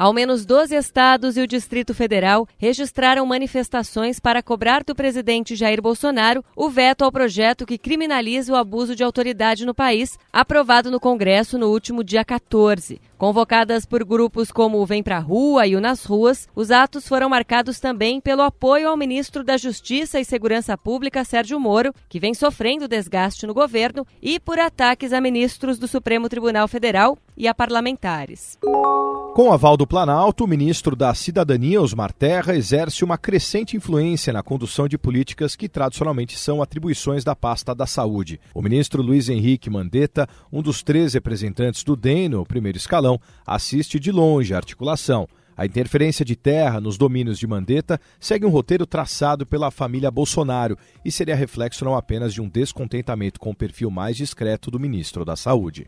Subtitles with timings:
[0.00, 5.82] Ao menos 12 estados e o Distrito Federal registraram manifestações para cobrar do presidente Jair
[5.82, 10.98] Bolsonaro o veto ao projeto que criminaliza o abuso de autoridade no país, aprovado no
[10.98, 12.98] Congresso no último dia 14.
[13.18, 17.28] Convocadas por grupos como o Vem Pra Rua e o Nas Ruas, os atos foram
[17.28, 22.32] marcados também pelo apoio ao ministro da Justiça e Segurança Pública, Sérgio Moro, que vem
[22.32, 27.54] sofrendo desgaste no governo, e por ataques a ministros do Supremo Tribunal Federal e a
[27.54, 28.58] parlamentares.
[29.34, 34.42] Com aval do Planalto, o ministro da Cidadania, Osmar Terra, exerce uma crescente influência na
[34.42, 38.40] condução de políticas que tradicionalmente são atribuições da pasta da saúde.
[38.52, 44.00] O ministro Luiz Henrique Mandetta, um dos três representantes do DEM no primeiro escalão, assiste
[44.00, 45.28] de longe a articulação.
[45.56, 50.76] A interferência de terra nos domínios de Mandetta segue um roteiro traçado pela família Bolsonaro
[51.04, 55.24] e seria reflexo não apenas de um descontentamento com o perfil mais discreto do ministro
[55.24, 55.84] da Saúde.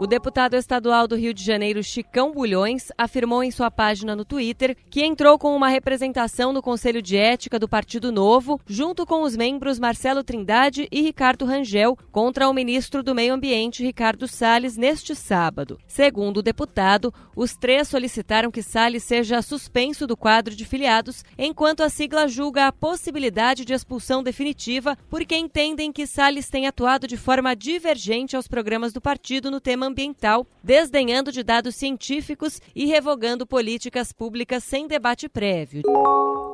[0.00, 4.76] O deputado estadual do Rio de Janeiro, Chicão Bulhões, afirmou em sua página no Twitter
[4.88, 9.34] que entrou com uma representação no Conselho de Ética do Partido Novo, junto com os
[9.34, 15.16] membros Marcelo Trindade e Ricardo Rangel, contra o ministro do Meio Ambiente, Ricardo Salles, neste
[15.16, 15.80] sábado.
[15.88, 21.82] Segundo o deputado, os três solicitaram que Salles seja suspenso do quadro de filiados, enquanto
[21.82, 27.16] a sigla julga a possibilidade de expulsão definitiva, porque entendem que Salles tem atuado de
[27.16, 33.46] forma divergente aos programas do partido no tema ambiental, desdenhando de dados científicos e revogando
[33.46, 35.82] políticas públicas sem debate prévio.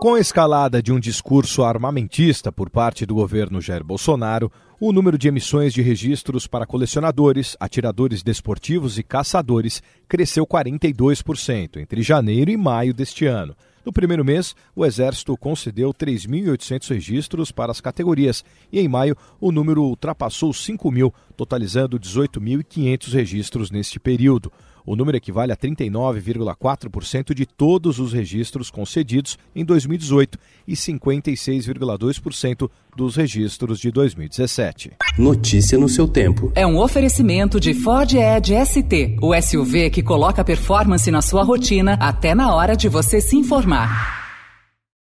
[0.00, 5.16] Com a escalada de um discurso armamentista por parte do governo Jair Bolsonaro, o número
[5.16, 12.56] de emissões de registros para colecionadores, atiradores desportivos e caçadores cresceu 42% entre janeiro e
[12.56, 13.56] maio deste ano.
[13.84, 19.52] No primeiro mês, o Exército concedeu 3.800 registros para as categorias e, em maio, o
[19.52, 24.50] número ultrapassou 5 mil, totalizando 18.500 registros neste período.
[24.86, 33.16] O número equivale a 39,4% de todos os registros concedidos em 2018 e 56,2% dos
[33.16, 34.92] registros de 2017.
[35.18, 36.52] Notícia no seu tempo.
[36.54, 41.94] É um oferecimento de Ford Edge ST, o SUV que coloca performance na sua rotina
[41.94, 44.23] até na hora de você se informar.